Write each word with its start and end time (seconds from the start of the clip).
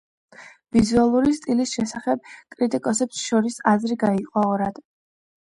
ვიზუალური 0.77 1.33
სტილის 1.39 1.73
შესახებ 1.77 2.31
კრიტიკოსებს 2.57 3.21
შორის 3.27 3.61
აზრი 3.75 4.01
გაიყო 4.07 4.47
ორად. 4.57 4.83